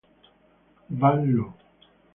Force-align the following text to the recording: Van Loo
Van 1.01 1.29
Loo 1.29 1.53